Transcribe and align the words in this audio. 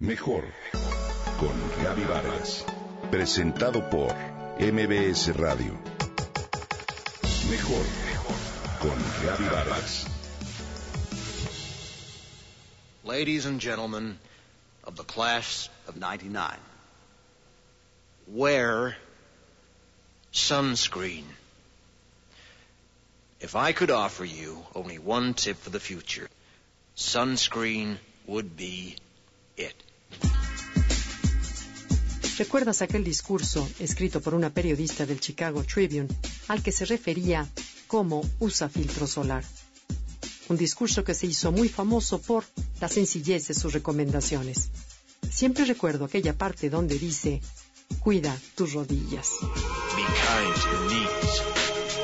Mejor 0.00 0.44
con 1.40 1.82
Gaby 1.82 2.04
Vargas. 2.04 2.64
Presentado 3.10 3.90
por 3.90 4.14
MBS 4.60 5.36
Radio. 5.36 5.76
Mejor 7.50 7.84
con 8.78 8.96
Gaby 9.24 9.44
Vargas. 9.48 10.06
Ladies 13.02 13.46
and 13.46 13.60
gentlemen 13.60 14.20
of 14.84 14.94
the 14.94 15.02
class 15.02 15.68
of 15.88 15.96
99, 15.96 16.56
wear 18.28 18.96
sunscreen. 20.32 21.24
If 23.40 23.56
I 23.56 23.72
could 23.72 23.90
offer 23.90 24.24
you 24.24 24.64
only 24.76 25.00
one 25.00 25.34
tip 25.34 25.56
for 25.56 25.70
the 25.70 25.80
future, 25.80 26.28
sunscreen 26.96 27.96
would 28.28 28.56
be 28.56 28.94
it. 29.56 29.74
¿Recuerdas 32.38 32.82
aquel 32.82 33.02
discurso 33.02 33.68
escrito 33.80 34.20
por 34.20 34.32
una 34.32 34.50
periodista 34.50 35.04
del 35.04 35.18
Chicago 35.18 35.64
Tribune 35.64 36.06
al 36.46 36.62
que 36.62 36.70
se 36.70 36.84
refería 36.84 37.48
como 37.88 38.22
usa 38.38 38.68
filtro 38.68 39.08
solar? 39.08 39.42
Un 40.48 40.56
discurso 40.56 41.02
que 41.02 41.14
se 41.14 41.26
hizo 41.26 41.50
muy 41.50 41.68
famoso 41.68 42.20
por 42.20 42.44
la 42.80 42.88
sencillez 42.88 43.48
de 43.48 43.54
sus 43.54 43.72
recomendaciones. 43.72 44.70
Siempre 45.28 45.64
recuerdo 45.64 46.04
aquella 46.04 46.38
parte 46.38 46.70
donde 46.70 46.96
dice, 46.96 47.42
cuida 47.98 48.38
tus 48.54 48.72
rodillas. 48.72 49.30
Be 49.96 50.04
kind 50.04 50.54
to 50.54 50.70
your 50.70 50.86
knees. 50.86 51.42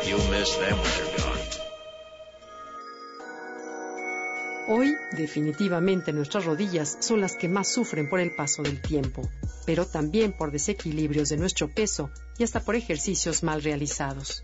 You'll 0.05 0.31
miss 0.37 0.51
them 0.59 0.77
when 0.77 0.91
they're 0.99 1.17
gone. 1.19 1.34
Hoy, 4.67 4.97
definitivamente, 5.13 6.11
nuestras 6.15 6.47
rodillas 6.47 6.97
son 7.01 7.21
las 7.21 7.37
que 7.37 7.51
más 7.51 7.69
sufren 7.69 8.09
por 8.09 8.19
el 8.19 8.35
paso 8.35 8.63
del 8.63 8.81
tiempo, 8.81 9.21
pero 9.67 9.85
también 9.85 10.33
por 10.33 10.51
desequilibrios 10.51 11.29
de 11.29 11.37
nuestro 11.37 11.69
peso 11.69 12.11
y 12.39 12.45
hasta 12.45 12.61
por 12.61 12.75
ejercicios 12.75 13.43
mal 13.43 13.63
realizados. 13.63 14.43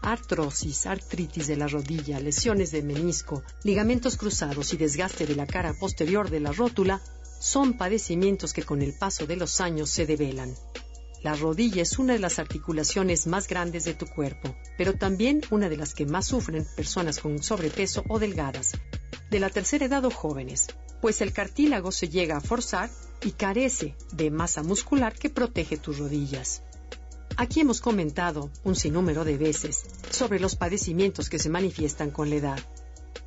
Artrosis, 0.00 0.86
artritis 0.86 1.46
de 1.46 1.56
la 1.56 1.66
rodilla, 1.66 2.20
lesiones 2.20 2.70
de 2.70 2.82
menisco, 2.82 3.42
ligamentos 3.62 4.16
cruzados 4.16 4.72
y 4.72 4.78
desgaste 4.78 5.26
de 5.26 5.36
la 5.36 5.46
cara 5.46 5.74
posterior 5.74 6.30
de 6.30 6.40
la 6.40 6.52
rótula 6.52 7.02
son 7.38 7.74
padecimientos 7.74 8.54
que 8.54 8.62
con 8.62 8.80
el 8.80 8.94
paso 8.94 9.26
de 9.26 9.36
los 9.36 9.60
años 9.60 9.90
se 9.90 10.06
develan. 10.06 10.54
La 11.22 11.34
rodilla 11.34 11.82
es 11.82 11.98
una 11.98 12.14
de 12.14 12.18
las 12.18 12.38
articulaciones 12.38 13.26
más 13.26 13.46
grandes 13.46 13.84
de 13.84 13.92
tu 13.92 14.06
cuerpo, 14.06 14.56
pero 14.78 14.94
también 14.94 15.42
una 15.50 15.68
de 15.68 15.76
las 15.76 15.92
que 15.92 16.06
más 16.06 16.28
sufren 16.28 16.66
personas 16.76 17.18
con 17.18 17.42
sobrepeso 17.42 18.04
o 18.08 18.18
delgadas, 18.18 18.72
de 19.30 19.40
la 19.40 19.48
tercera 19.48 19.86
edad 19.86 20.04
o 20.04 20.10
jóvenes, 20.10 20.66
pues 21.00 21.20
el 21.20 21.32
cartílago 21.32 21.92
se 21.92 22.08
llega 22.08 22.36
a 22.36 22.40
forzar 22.40 22.90
y 23.22 23.32
carece 23.32 23.94
de 24.12 24.30
masa 24.30 24.62
muscular 24.62 25.14
que 25.14 25.30
protege 25.30 25.76
tus 25.76 25.98
rodillas. 25.98 26.62
Aquí 27.36 27.60
hemos 27.60 27.80
comentado 27.80 28.50
un 28.64 28.74
sinnúmero 28.74 29.24
de 29.24 29.38
veces 29.38 29.84
sobre 30.10 30.40
los 30.40 30.56
padecimientos 30.56 31.30
que 31.30 31.38
se 31.38 31.48
manifiestan 31.48 32.10
con 32.10 32.28
la 32.28 32.36
edad, 32.36 32.58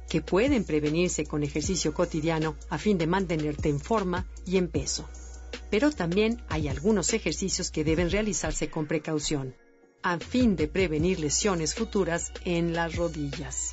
que 0.09 0.21
pueden 0.21 0.65
prevenirse 0.65 1.25
con 1.25 1.41
ejercicio 1.41 1.93
cotidiano 1.93 2.55
a 2.69 2.77
fin 2.77 2.97
de 2.97 3.07
mantenerte 3.07 3.69
en 3.69 3.79
forma 3.79 4.27
y 4.45 4.57
en 4.57 4.67
peso. 4.67 5.09
Pero 5.71 5.89
también 5.89 6.43
hay 6.49 6.67
algunos 6.67 7.13
ejercicios 7.13 7.71
que 7.71 7.83
deben 7.83 8.11
realizarse 8.11 8.69
con 8.69 8.85
precaución, 8.85 9.55
a 10.03 10.19
fin 10.19 10.55
de 10.55 10.67
prevenir 10.67 11.19
lesiones 11.19 11.73
futuras 11.73 12.31
en 12.45 12.73
las 12.73 12.95
rodillas. 12.95 13.71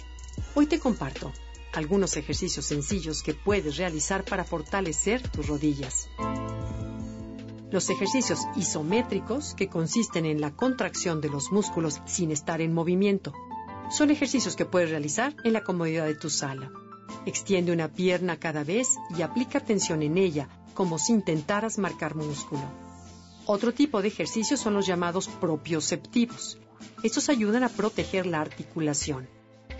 Hoy 0.54 0.66
te 0.66 0.78
comparto 0.78 1.32
algunos 1.72 2.16
ejercicios 2.16 2.66
sencillos 2.66 3.22
que 3.22 3.34
puedes 3.34 3.76
realizar 3.76 4.24
para 4.24 4.44
fortalecer 4.44 5.26
tus 5.28 5.46
rodillas. 5.46 6.08
Los 7.70 7.88
ejercicios 7.88 8.40
isométricos, 8.56 9.54
que 9.54 9.68
consisten 9.68 10.26
en 10.26 10.40
la 10.40 10.50
contracción 10.50 11.20
de 11.20 11.28
los 11.28 11.52
músculos 11.52 12.00
sin 12.04 12.32
estar 12.32 12.60
en 12.60 12.74
movimiento, 12.74 13.32
son 13.90 14.10
ejercicios 14.10 14.56
que 14.56 14.64
puedes 14.64 14.90
realizar 14.90 15.36
en 15.44 15.52
la 15.52 15.62
comodidad 15.62 16.06
de 16.06 16.16
tu 16.16 16.30
sala. 16.30 16.72
Extiende 17.26 17.72
una 17.72 17.88
pierna 17.88 18.38
cada 18.38 18.64
vez 18.64 18.96
y 19.16 19.22
aplica 19.22 19.60
tensión 19.60 20.02
en 20.02 20.18
ella, 20.18 20.48
como 20.74 20.98
si 20.98 21.12
intentaras 21.12 21.78
marcar 21.78 22.16
músculo. 22.16 22.62
Otro 23.46 23.72
tipo 23.72 24.02
de 24.02 24.08
ejercicios 24.08 24.60
son 24.60 24.74
los 24.74 24.86
llamados 24.86 25.28
propioceptivos. 25.28 26.58
Estos 27.02 27.28
ayudan 27.28 27.64
a 27.64 27.68
proteger 27.68 28.26
la 28.26 28.40
articulación. 28.40 29.28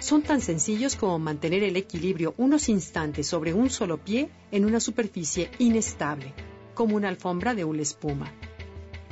Son 0.01 0.23
tan 0.23 0.41
sencillos 0.41 0.97
como 0.97 1.19
mantener 1.19 1.63
el 1.63 1.77
equilibrio 1.77 2.35
unos 2.39 2.71
instantes 2.71 3.27
sobre 3.27 3.53
un 3.53 3.69
solo 3.69 3.99
pie 3.99 4.31
en 4.51 4.65
una 4.65 4.81
superficie 4.81 5.51
inestable, 5.59 6.33
como 6.75 6.97
una 6.97 7.09
alfombra 7.09 7.55
de 7.55 7.65
una 7.65 7.83
espuma. 7.83 8.33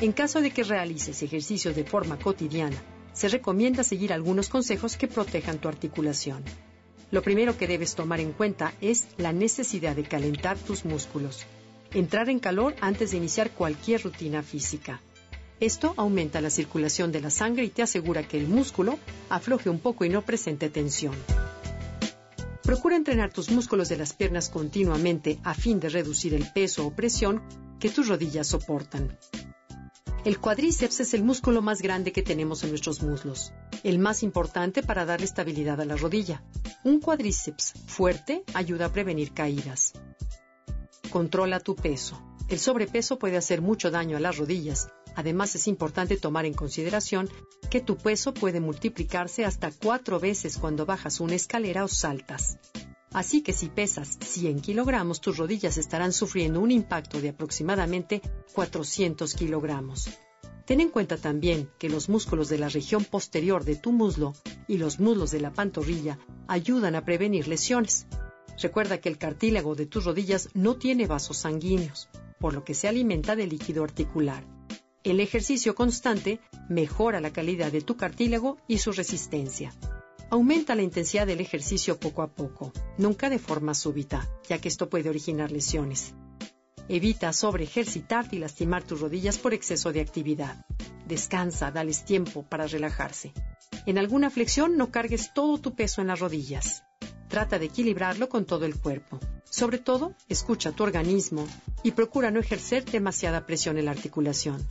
En 0.00 0.12
caso 0.12 0.40
de 0.40 0.50
que 0.50 0.64
realices 0.64 1.22
ejercicios 1.22 1.76
de 1.76 1.84
forma 1.84 2.18
cotidiana, 2.18 2.82
se 3.12 3.28
recomienda 3.28 3.82
seguir 3.82 4.14
algunos 4.14 4.48
consejos 4.48 4.96
que 4.96 5.08
protejan 5.08 5.58
tu 5.58 5.68
articulación. 5.68 6.42
Lo 7.10 7.22
primero 7.22 7.58
que 7.58 7.66
debes 7.66 7.94
tomar 7.94 8.20
en 8.20 8.32
cuenta 8.32 8.72
es 8.80 9.08
la 9.18 9.32
necesidad 9.32 9.94
de 9.94 10.04
calentar 10.04 10.56
tus 10.56 10.86
músculos. 10.86 11.44
Entrar 11.92 12.30
en 12.30 12.38
calor 12.38 12.74
antes 12.80 13.10
de 13.10 13.18
iniciar 13.18 13.50
cualquier 13.50 14.04
rutina 14.04 14.42
física. 14.42 15.00
Esto 15.60 15.94
aumenta 15.96 16.40
la 16.40 16.50
circulación 16.50 17.10
de 17.10 17.20
la 17.20 17.30
sangre 17.30 17.64
y 17.64 17.70
te 17.70 17.82
asegura 17.82 18.26
que 18.26 18.38
el 18.38 18.46
músculo 18.46 18.98
afloje 19.28 19.68
un 19.68 19.80
poco 19.80 20.04
y 20.04 20.08
no 20.08 20.22
presente 20.22 20.70
tensión. 20.70 21.14
Procura 22.62 22.96
entrenar 22.96 23.32
tus 23.32 23.50
músculos 23.50 23.88
de 23.88 23.96
las 23.96 24.12
piernas 24.12 24.50
continuamente 24.50 25.40
a 25.42 25.54
fin 25.54 25.80
de 25.80 25.88
reducir 25.88 26.34
el 26.34 26.46
peso 26.52 26.86
o 26.86 26.94
presión 26.94 27.42
que 27.80 27.88
tus 27.88 28.08
rodillas 28.08 28.46
soportan. 28.46 29.18
El 30.24 30.38
cuádriceps 30.38 31.00
es 31.00 31.14
el 31.14 31.24
músculo 31.24 31.62
más 31.62 31.80
grande 31.80 32.12
que 32.12 32.22
tenemos 32.22 32.62
en 32.62 32.70
nuestros 32.70 33.02
muslos, 33.02 33.52
el 33.82 33.98
más 33.98 34.22
importante 34.22 34.82
para 34.82 35.06
darle 35.06 35.24
estabilidad 35.24 35.80
a 35.80 35.86
la 35.86 35.96
rodilla. 35.96 36.42
Un 36.84 37.00
cuádriceps 37.00 37.72
fuerte 37.86 38.44
ayuda 38.52 38.86
a 38.86 38.92
prevenir 38.92 39.32
caídas. 39.32 39.94
Controla 41.10 41.60
tu 41.60 41.74
peso. 41.74 42.20
El 42.48 42.58
sobrepeso 42.58 43.18
puede 43.18 43.36
hacer 43.36 43.62
mucho 43.62 43.90
daño 43.90 44.16
a 44.16 44.20
las 44.20 44.36
rodillas. 44.36 44.88
Además, 45.18 45.52
es 45.56 45.66
importante 45.66 46.16
tomar 46.16 46.46
en 46.46 46.54
consideración 46.54 47.28
que 47.70 47.80
tu 47.80 47.96
peso 47.96 48.32
puede 48.32 48.60
multiplicarse 48.60 49.44
hasta 49.44 49.72
cuatro 49.72 50.20
veces 50.20 50.58
cuando 50.58 50.86
bajas 50.86 51.18
una 51.18 51.34
escalera 51.34 51.82
o 51.82 51.88
saltas. 51.88 52.56
Así 53.10 53.42
que 53.42 53.52
si 53.52 53.68
pesas 53.68 54.16
100 54.20 54.60
kilogramos, 54.60 55.20
tus 55.20 55.36
rodillas 55.36 55.76
estarán 55.76 56.12
sufriendo 56.12 56.60
un 56.60 56.70
impacto 56.70 57.20
de 57.20 57.30
aproximadamente 57.30 58.22
400 58.54 59.34
kilogramos. 59.34 60.08
Ten 60.64 60.80
en 60.80 60.90
cuenta 60.90 61.16
también 61.16 61.68
que 61.80 61.88
los 61.88 62.08
músculos 62.08 62.48
de 62.48 62.58
la 62.58 62.68
región 62.68 63.04
posterior 63.04 63.64
de 63.64 63.74
tu 63.74 63.90
muslo 63.90 64.34
y 64.68 64.78
los 64.78 65.00
muslos 65.00 65.32
de 65.32 65.40
la 65.40 65.52
pantorrilla 65.52 66.20
ayudan 66.46 66.94
a 66.94 67.04
prevenir 67.04 67.48
lesiones. 67.48 68.06
Recuerda 68.62 69.00
que 69.00 69.08
el 69.08 69.18
cartílago 69.18 69.74
de 69.74 69.86
tus 69.86 70.04
rodillas 70.04 70.50
no 70.54 70.76
tiene 70.76 71.08
vasos 71.08 71.38
sanguíneos 71.38 72.08
por 72.38 72.54
lo 72.54 72.62
que 72.62 72.74
se 72.74 72.86
alimenta 72.86 73.34
de 73.34 73.48
líquido 73.48 73.82
articular. 73.82 74.57
El 75.08 75.20
ejercicio 75.20 75.74
constante 75.74 76.38
mejora 76.68 77.18
la 77.22 77.32
calidad 77.32 77.72
de 77.72 77.80
tu 77.80 77.96
cartílago 77.96 78.58
y 78.68 78.76
su 78.76 78.92
resistencia. 78.92 79.72
Aumenta 80.28 80.74
la 80.74 80.82
intensidad 80.82 81.26
del 81.26 81.40
ejercicio 81.40 81.98
poco 81.98 82.20
a 82.20 82.34
poco, 82.34 82.74
nunca 82.98 83.30
de 83.30 83.38
forma 83.38 83.72
súbita, 83.72 84.28
ya 84.46 84.58
que 84.58 84.68
esto 84.68 84.90
puede 84.90 85.08
originar 85.08 85.50
lesiones. 85.50 86.12
Evita 86.90 87.32
sobreejercitarte 87.32 88.36
y 88.36 88.38
lastimar 88.38 88.82
tus 88.84 89.00
rodillas 89.00 89.38
por 89.38 89.54
exceso 89.54 89.94
de 89.94 90.02
actividad. 90.02 90.66
Descansa, 91.06 91.70
dales 91.70 92.04
tiempo 92.04 92.42
para 92.42 92.66
relajarse. 92.66 93.32
En 93.86 93.96
alguna 93.96 94.28
flexión 94.28 94.76
no 94.76 94.90
cargues 94.90 95.32
todo 95.32 95.56
tu 95.56 95.74
peso 95.74 96.02
en 96.02 96.08
las 96.08 96.20
rodillas. 96.20 96.82
Trata 97.28 97.58
de 97.58 97.64
equilibrarlo 97.64 98.28
con 98.28 98.44
todo 98.44 98.66
el 98.66 98.78
cuerpo. 98.78 99.18
Sobre 99.48 99.78
todo, 99.78 100.14
escucha 100.28 100.72
tu 100.72 100.82
organismo 100.82 101.48
y 101.82 101.92
procura 101.92 102.30
no 102.30 102.40
ejercer 102.40 102.84
demasiada 102.84 103.46
presión 103.46 103.78
en 103.78 103.86
la 103.86 103.92
articulación. 103.92 104.66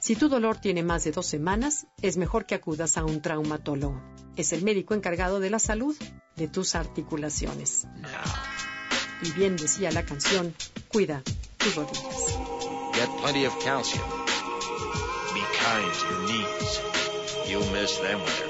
Si 0.00 0.16
tu 0.16 0.30
dolor 0.30 0.56
tiene 0.56 0.82
más 0.82 1.04
de 1.04 1.12
dos 1.12 1.26
semanas, 1.26 1.86
es 2.00 2.16
mejor 2.16 2.46
que 2.46 2.54
acudas 2.54 2.96
a 2.96 3.04
un 3.04 3.20
traumatólogo. 3.20 4.00
Es 4.34 4.54
el 4.54 4.62
médico 4.62 4.94
encargado 4.94 5.40
de 5.40 5.50
la 5.50 5.58
salud 5.58 5.94
de 6.36 6.48
tus 6.48 6.74
articulaciones. 6.74 7.86
Y 9.22 9.30
bien 9.32 9.56
decía 9.56 9.92
la 9.92 10.06
canción, 10.06 10.54
cuida 10.88 11.22
tus 11.58 11.76
rodillas. 11.76 12.38
Get 12.94 13.10
plenty 13.20 13.44
of 13.44 13.52
calcium. 13.62 14.04
Be 15.34 15.42
kind 15.52 15.92
to 15.92 16.06
your 16.08 16.22
knees. 16.28 16.80
You'll 17.46 17.70
miss 17.72 17.98
them 17.98 18.20
when 18.20 18.32
they're 18.38 18.49